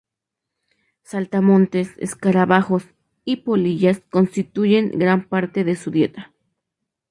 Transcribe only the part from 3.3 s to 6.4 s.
polillas constituyen gran parte de su dieta.